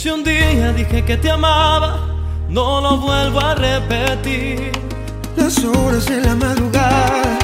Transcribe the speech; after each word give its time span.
Si 0.00 0.08
un 0.08 0.24
día 0.24 0.72
dije 0.72 1.04
que 1.04 1.18
te 1.18 1.30
amaba, 1.30 2.00
no 2.48 2.80
lo 2.80 2.96
vuelvo 2.96 3.38
a 3.38 3.54
repetir. 3.54 4.72
Las 5.36 5.62
horas 5.62 6.06
de 6.06 6.22
la 6.22 6.34
madrugada, 6.36 7.38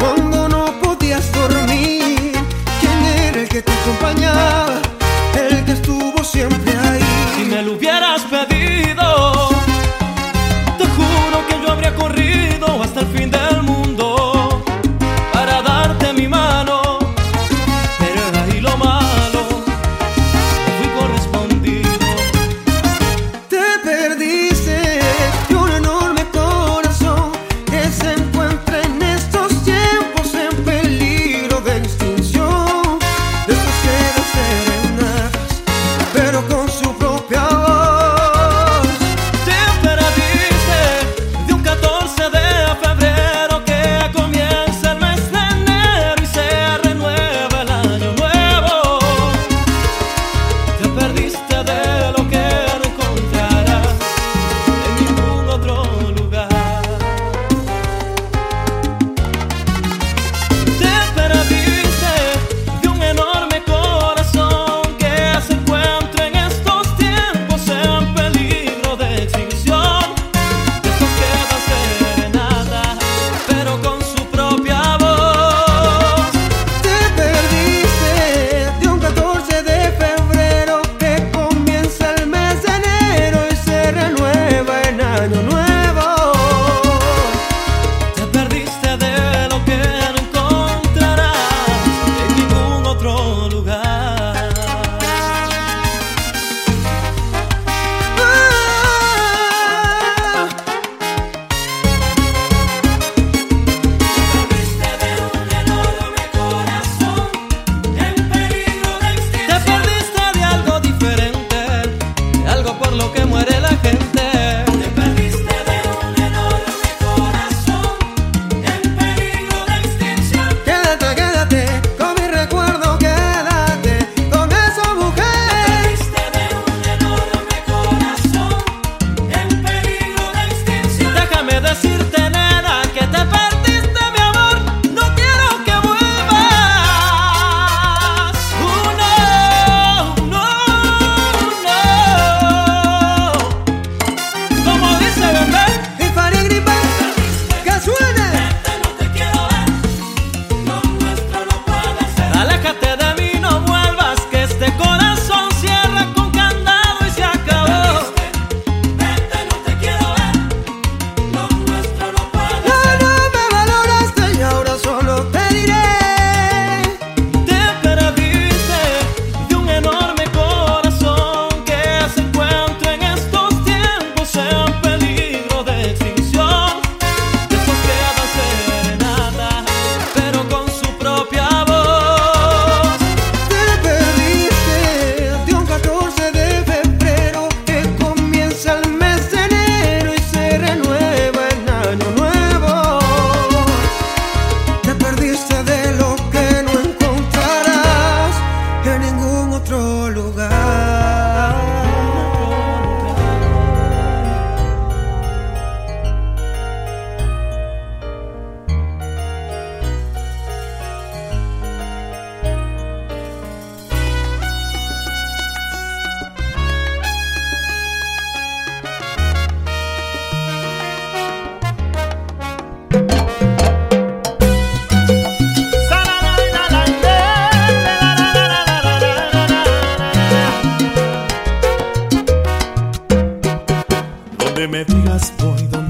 cuando 0.00 0.48
no 0.48 0.64
podías 0.82 1.32
dormir, 1.32 2.32
¿quién 2.80 2.98
era 3.28 3.42
el 3.42 3.48
que 3.48 3.62
te 3.62 3.70
acompañaba? 3.70 4.80
El 5.38 5.64
que 5.64 5.70
estuvo 5.70 6.24
siempre 6.24 6.76
ahí. 6.76 7.04
Si 7.36 7.44
me 7.44 7.62
lo 7.62 7.74
hubieras 7.74 8.22
pedido 8.22 8.39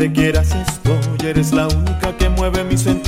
donde 0.01 0.15
quieras 0.19 0.55
estoy, 0.55 1.29
eres 1.29 1.53
la 1.53 1.69
única 1.69 2.17
que 2.17 2.31
mueve 2.31 2.65
mis 2.65 2.81
sentidos 2.81 3.00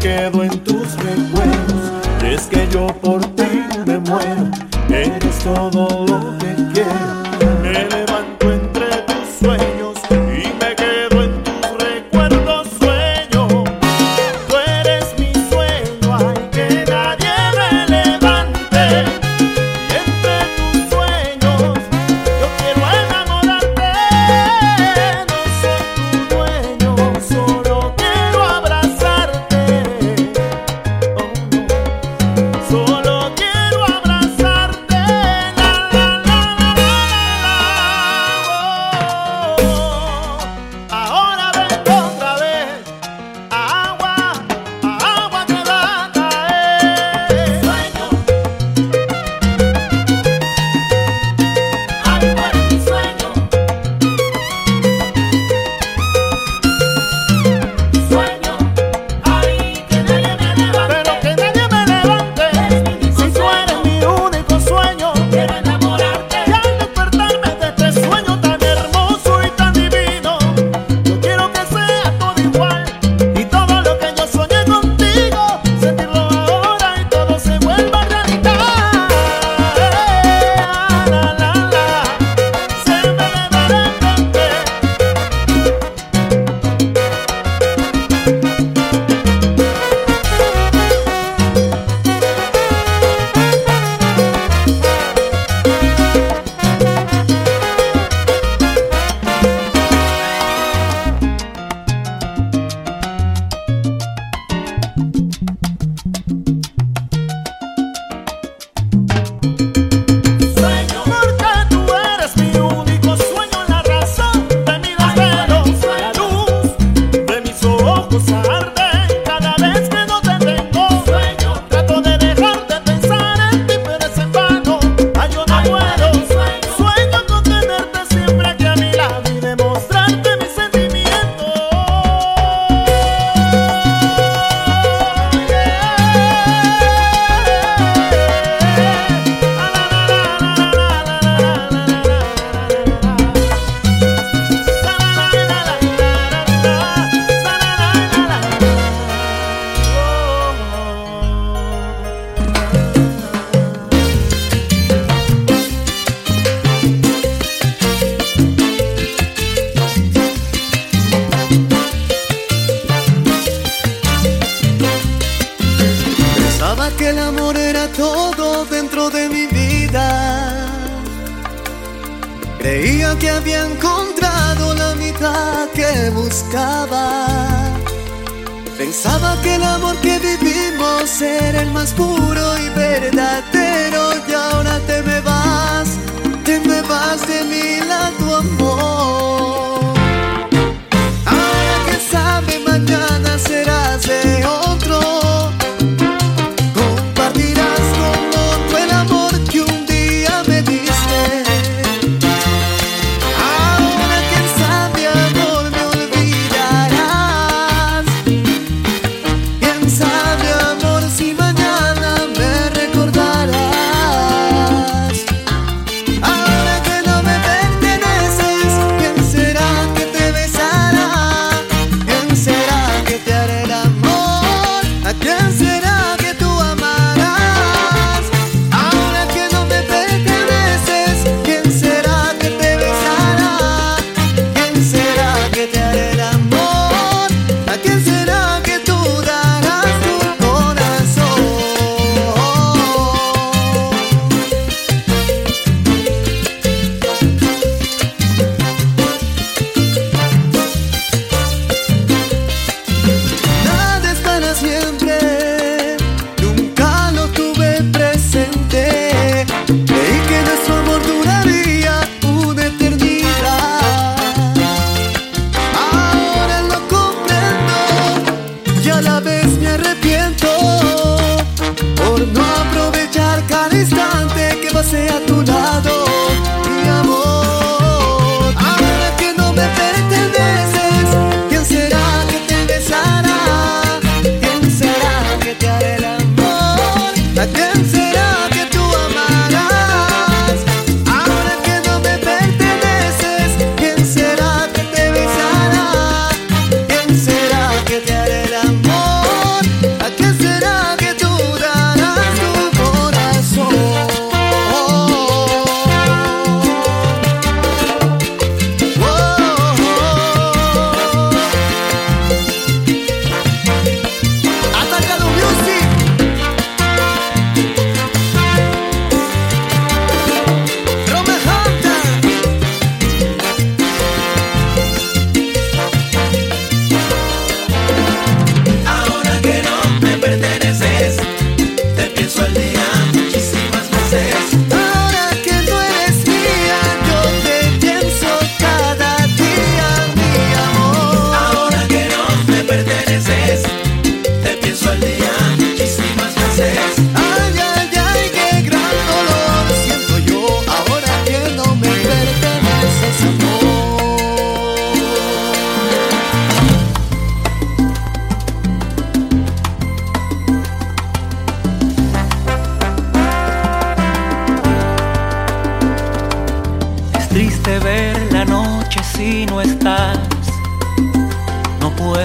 quedo 0.00 0.42
en 0.42 0.58
tus 0.64 0.94
recuerdos. 0.96 1.92
Y 2.22 2.34
es 2.34 2.46
que 2.46 2.66
yo 2.70 2.86
por 2.86 3.24
ti 3.34 3.64
me 3.86 3.98
muero, 3.98 4.50
eres 4.88 5.38
todo 5.40 6.06
lo 6.06 6.37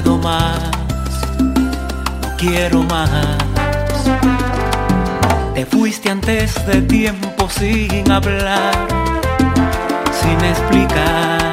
más, 0.06 0.60
no 1.40 2.36
quiero 2.38 2.84
más. 2.84 3.38
Te 5.54 5.66
fuiste 5.66 6.10
antes 6.10 6.66
de 6.66 6.82
tiempo 6.82 7.50
sin 7.50 8.12
hablar, 8.12 8.88
sin 10.22 10.40
explicar. 10.44 11.53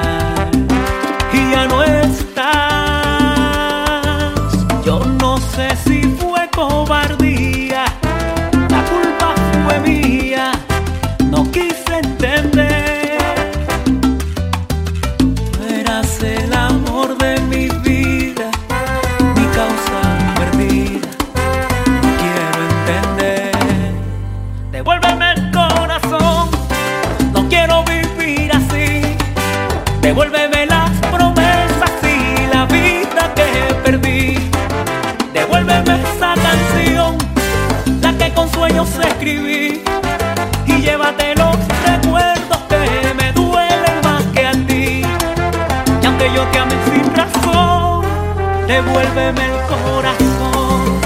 devuélveme 48.82 49.44
el 49.44 49.58
corazón. 49.68 51.00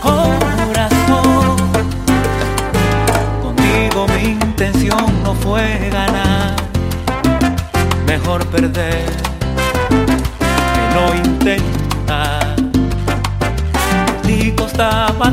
Corazón, 0.00 1.56
contigo 3.42 4.06
mi 4.14 4.30
intención 4.30 5.22
no 5.22 5.34
fue 5.34 5.88
ganar, 5.92 6.56
mejor 8.06 8.44
perder 8.46 9.06
que 10.74 10.84
no 10.94 11.14
intentar. 11.14 12.56
Ni 14.24 14.50
costaba 14.52 15.26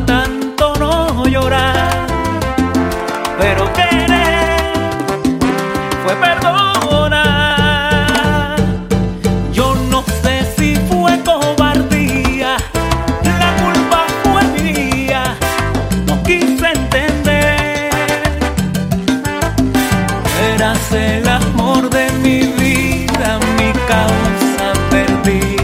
mí. 25.25 25.54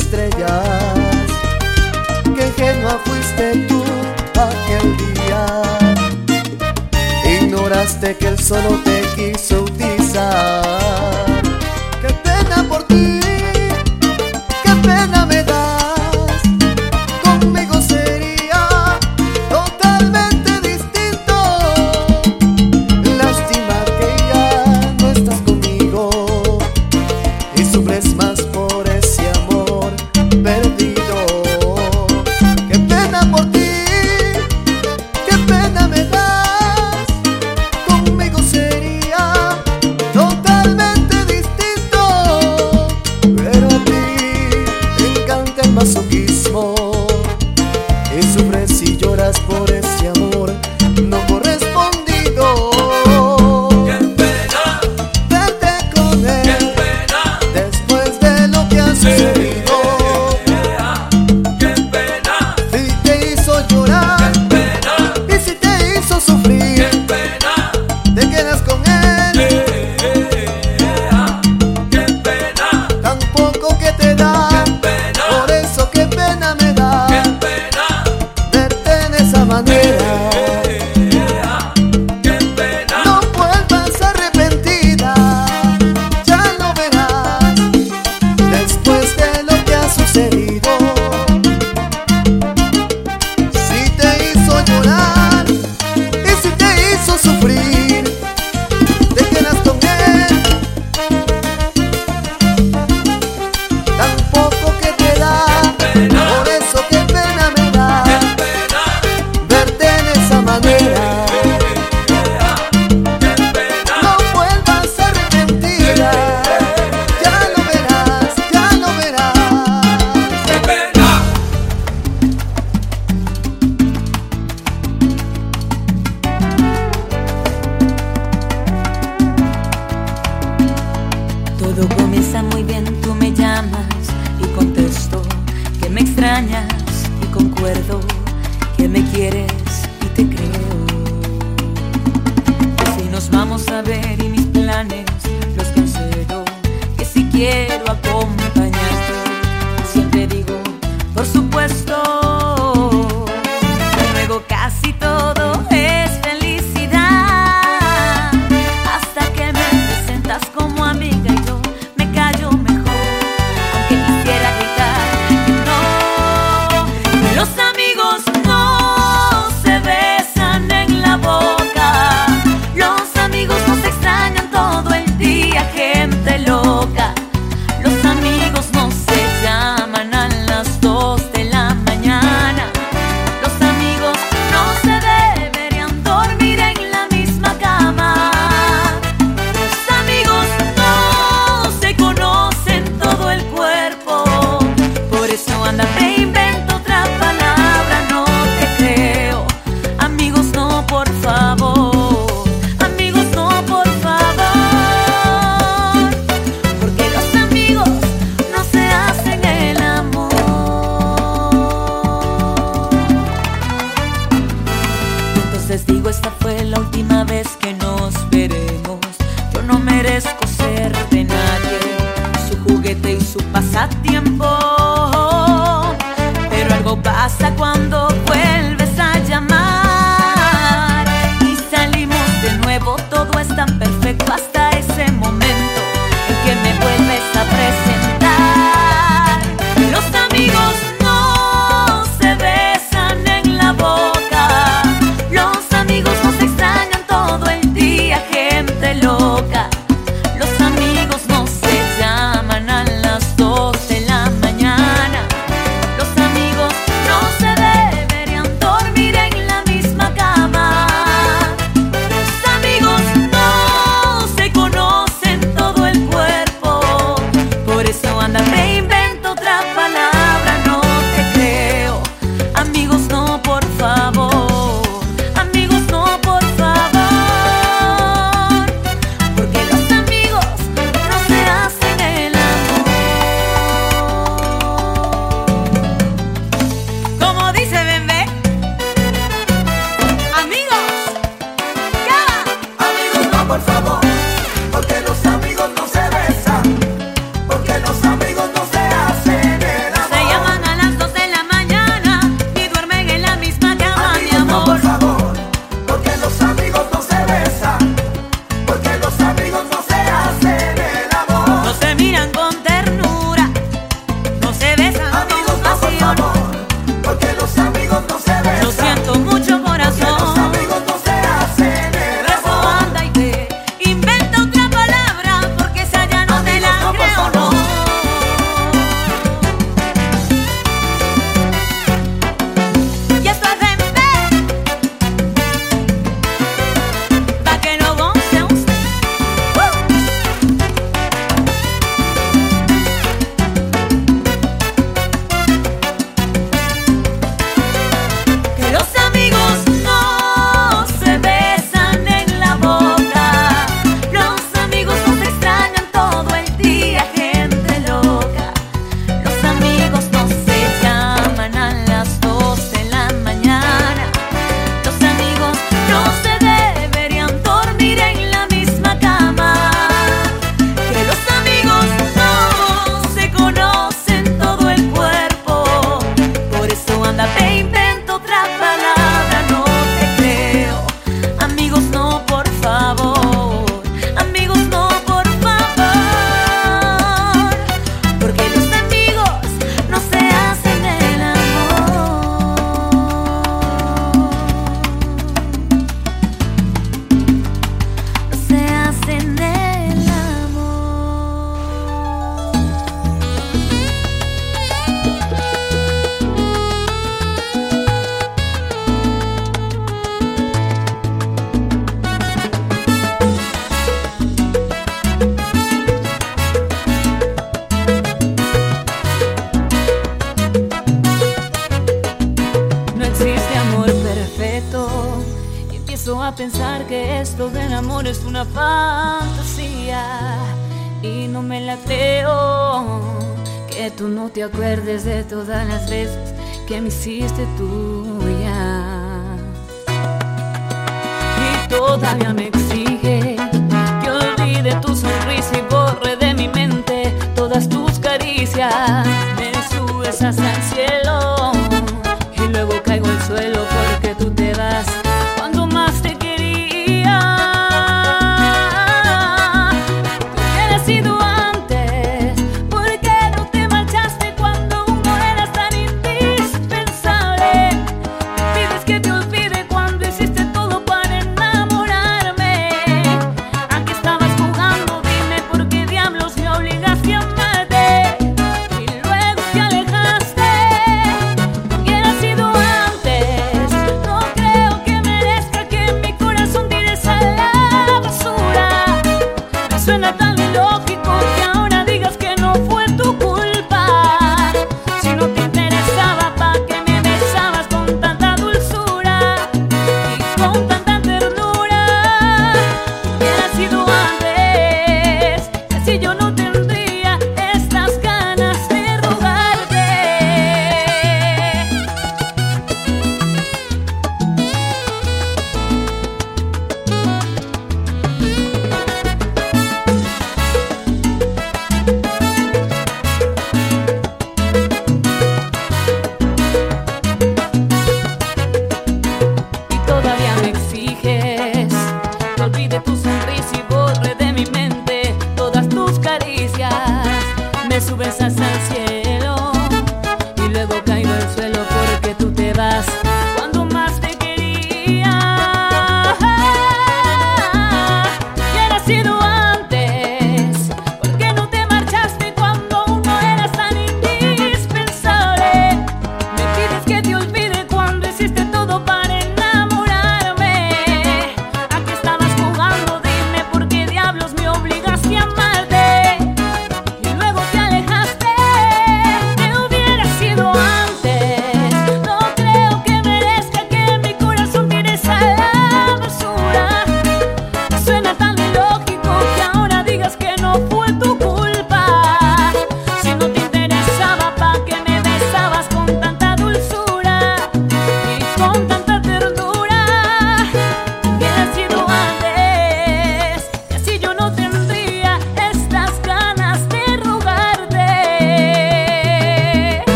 estrellas. 0.00 1.28
Qué 2.34 2.46
ingenua 2.46 3.00
fuiste 3.04 3.66
tú 3.68 3.82
aquel 4.48 4.96
día. 4.96 5.42
Ignoraste 7.40 8.16
que 8.16 8.28
el 8.28 8.38
solo 8.38 8.80
te 8.84 9.02
quiso 9.16 9.62
utilizar. 9.62 11.37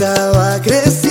Va 0.00 0.60
creciendo. 0.62 1.07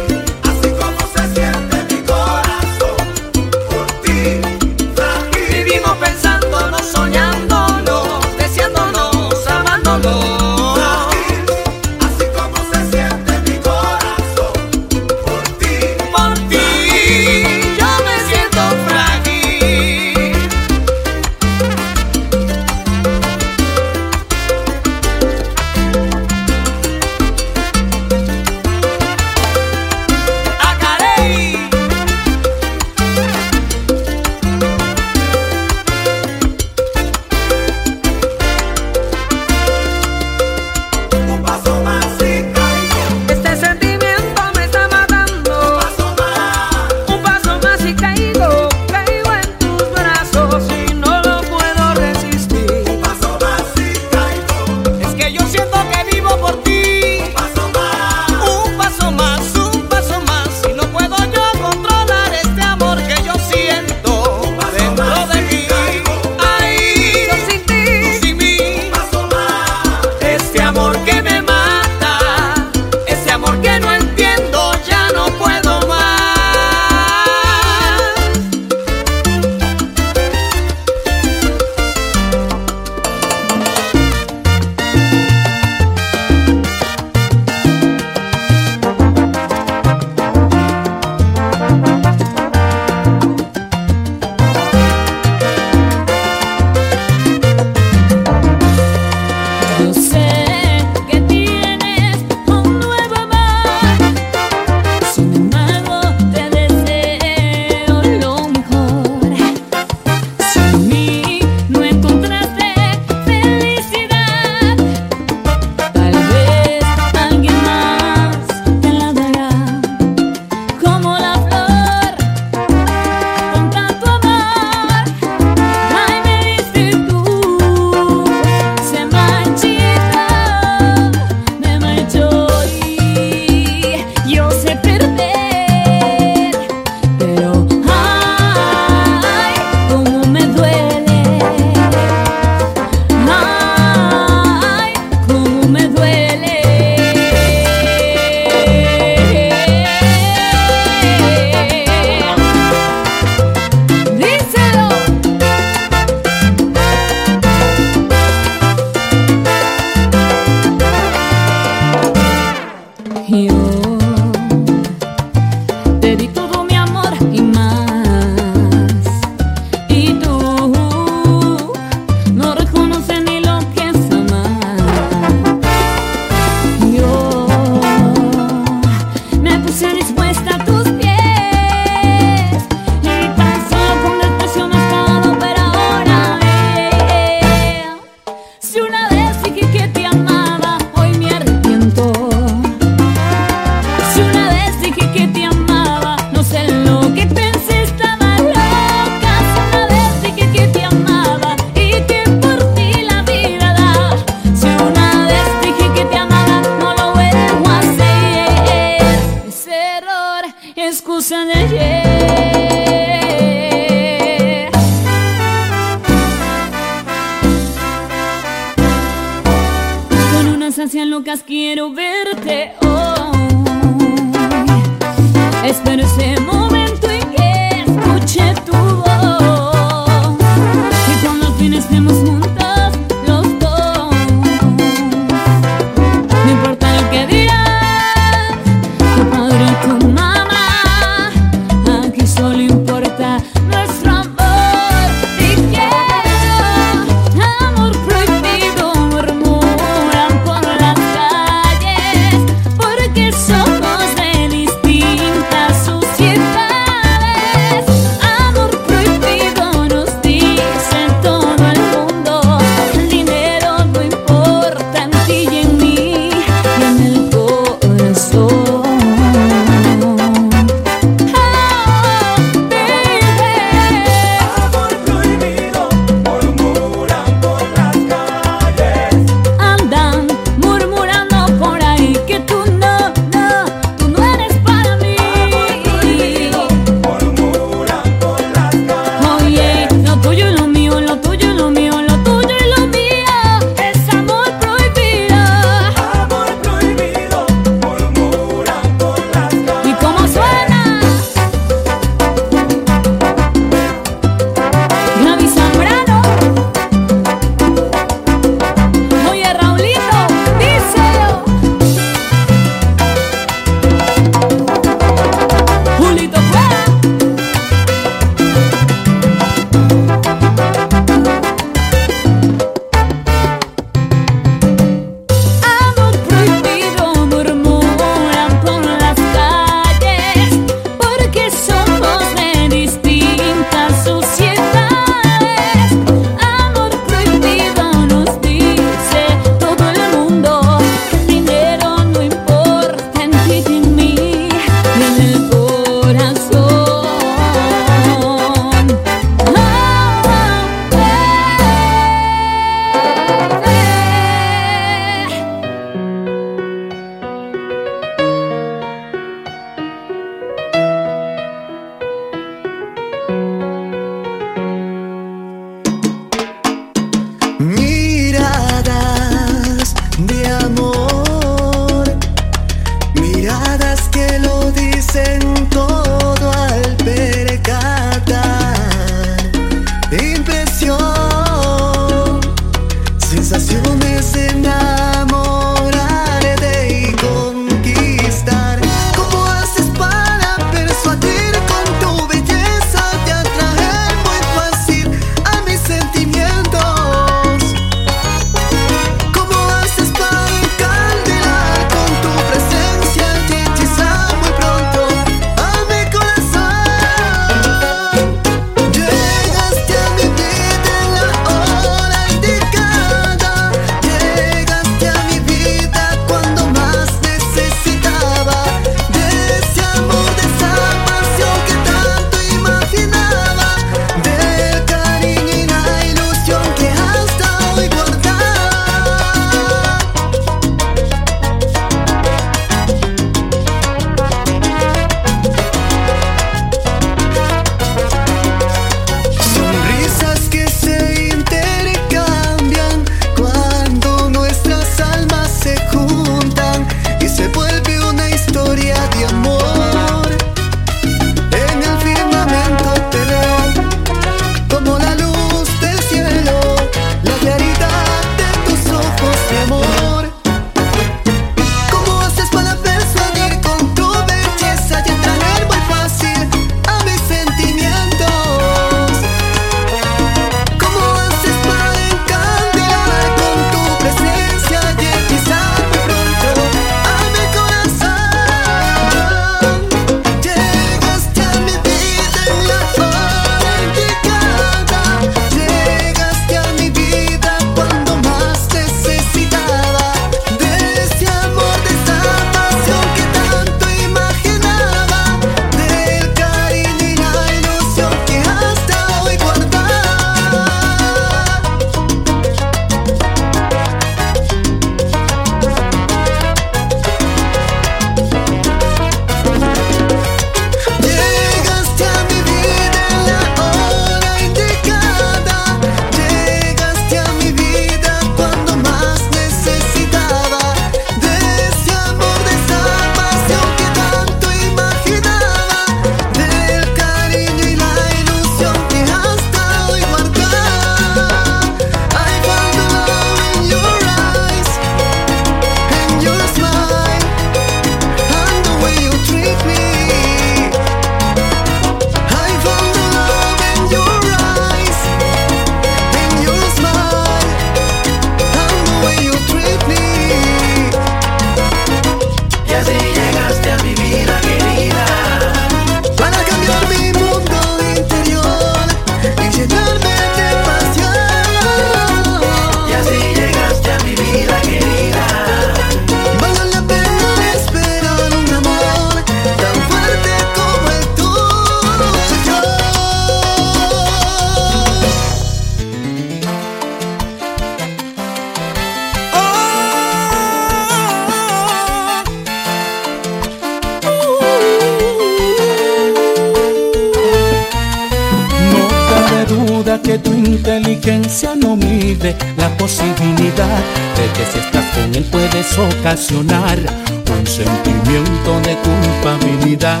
Un 596.08 597.46
sentimiento 597.46 598.60
de 598.62 598.78
culpabilidad. 598.78 600.00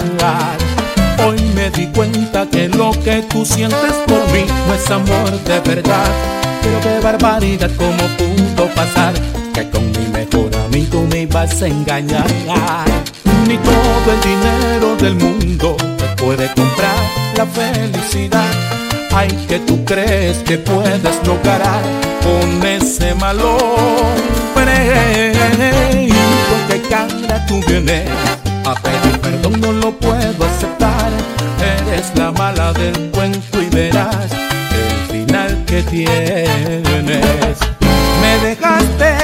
Hoy 1.22 1.38
me 1.54 1.68
di 1.68 1.86
cuenta 1.88 2.46
que 2.50 2.66
lo 2.66 2.92
que 2.92 3.22
tú 3.28 3.44
sientes 3.44 3.92
por 4.06 4.24
mí 4.32 4.46
no 4.66 4.74
es 4.74 4.90
amor 4.90 5.30
de 5.44 5.60
verdad. 5.60 6.10
Pero 6.62 6.80
qué 6.80 7.00
barbaridad, 7.04 7.70
cómo 7.76 8.08
pudo 8.16 8.68
pasar 8.74 9.12
que 9.52 9.68
con 9.68 9.84
mi 9.90 10.06
mejor 10.10 10.48
amigo 10.56 11.06
me 11.10 11.22
ibas 11.22 11.60
a 11.60 11.66
engañar. 11.66 12.26
Ni 13.46 13.58
todo 13.58 14.12
el 14.14 14.20
dinero 14.22 14.96
del 14.96 15.14
mundo 15.14 15.76
te 15.98 16.24
puede 16.24 16.48
comprar 16.54 16.96
la 17.36 17.44
felicidad. 17.44 18.48
Ay, 19.12 19.28
que 19.46 19.58
tú 19.58 19.84
crees 19.84 20.38
que 20.38 20.56
puedes 20.56 21.26
lograr 21.26 21.82
con 22.22 22.66
ese 22.66 23.14
mal 23.14 23.38
Y 24.60 26.10
con 26.10 26.60
qué 26.68 26.82
cara 26.88 27.46
tú 27.46 27.60
vienes 27.68 28.08
a 28.66 28.74
pedir 28.74 29.20
perdón, 29.20 29.60
no 29.60 29.72
lo 29.72 29.92
puedo 29.92 30.44
aceptar. 30.44 31.12
Eres 31.60 32.12
la 32.16 32.32
mala 32.32 32.72
del 32.72 33.10
cuento 33.12 33.62
y 33.62 33.66
verás 33.66 34.32
el 34.32 35.12
final 35.12 35.64
que 35.64 35.82
tienes. 35.82 37.58
Me 38.20 38.48
dejaste, 38.48 39.16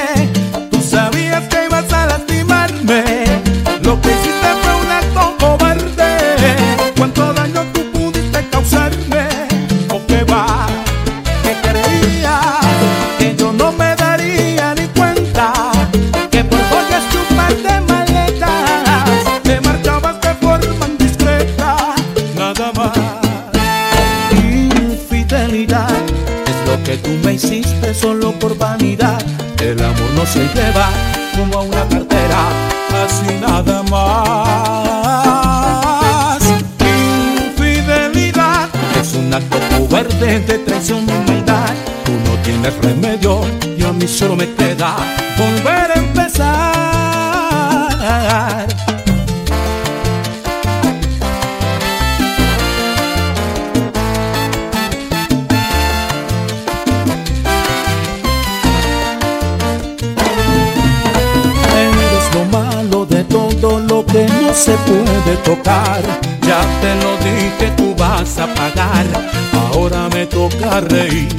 reír 70.81 71.33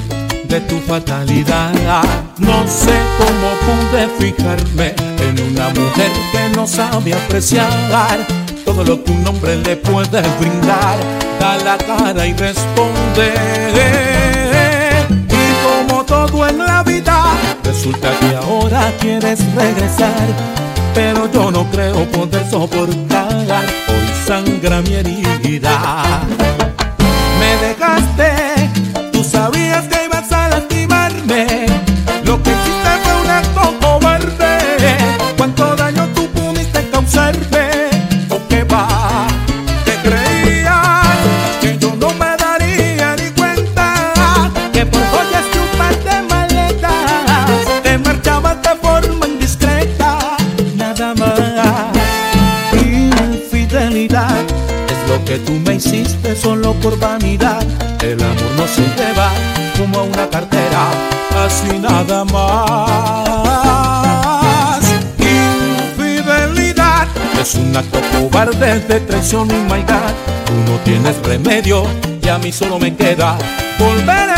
de 0.48 0.60
tu 0.60 0.78
fatalidad. 0.80 1.72
No 2.38 2.66
sé 2.66 2.94
cómo 3.18 3.48
pude 3.66 4.08
fijarme 4.18 4.94
en 5.20 5.52
una 5.52 5.68
mujer 5.70 6.10
que 6.32 6.56
no 6.56 6.66
sabe 6.66 7.14
apreciar 7.14 7.70
todo 8.64 8.84
lo 8.84 9.02
que 9.02 9.12
un 9.12 9.26
hombre 9.26 9.56
le 9.56 9.76
puede 9.76 10.22
brindar. 10.38 10.98
Da 11.40 11.56
la 11.64 11.78
cara 11.78 12.26
y 12.26 12.32
responde. 12.34 13.34
Y 15.30 15.86
como 15.88 16.04
todo 16.04 16.48
en 16.48 16.58
la 16.58 16.82
vida, 16.82 17.32
resulta 17.64 18.10
que 18.20 18.36
ahora 18.36 18.92
quieres 19.00 19.40
regresar. 19.54 20.26
Pero 20.94 21.30
yo 21.30 21.50
no 21.50 21.70
creo 21.70 22.04
poder 22.10 22.48
soportar. 22.50 23.64
Hoy 23.88 24.08
sangra 24.26 24.80
mi 24.82 24.94
herida. 24.94 26.04
Me 27.38 27.56
dejaste, 27.66 28.55
Es 54.04 55.08
lo 55.08 55.24
que 55.24 55.38
tú 55.38 55.52
me 55.52 55.76
hiciste 55.76 56.36
solo 56.36 56.74
por 56.74 56.98
vanidad. 56.98 57.62
El 58.02 58.22
amor 58.22 58.52
no 58.54 58.66
se 58.66 58.82
lleva 58.82 59.30
como 59.78 60.00
a 60.00 60.02
una 60.02 60.28
cartera, 60.28 60.90
así 61.46 61.78
nada 61.78 62.22
más. 62.26 63.56
Infidelidad 65.18 67.08
es 67.40 67.54
un 67.54 67.74
acto 67.74 67.98
cobarde 68.12 68.80
de 68.80 69.00
traición 69.00 69.50
y 69.50 69.66
maldad. 69.66 70.12
Tú 70.44 70.52
no 70.70 70.78
tienes 70.84 71.16
remedio 71.22 71.86
y 72.22 72.28
a 72.28 72.36
mí 72.36 72.52
solo 72.52 72.78
me 72.78 72.94
queda 72.94 73.38
volver 73.78 74.30
a 74.30 74.35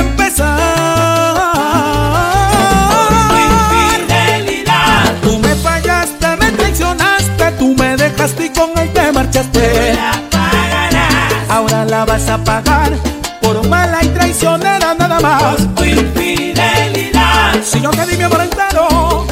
marchaste. 9.79 11.53
Ahora 11.53 11.85
la 11.85 12.05
vas 12.05 12.29
a 12.29 12.39
pagar 12.39 12.93
por 13.41 13.67
mala 13.69 14.03
y 14.03 14.09
traicionera 14.09 14.95
nada 14.95 15.21
más. 15.21 15.57
tu 15.75 15.85
infidelidad. 15.85 17.55
Si 17.65 17.81
yo 17.81 17.91
te 17.91 18.07
di 18.07 18.17
mi 18.17 18.25
amor 18.25 18.43
entero 18.43 19.27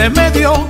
remedio, 0.00 0.66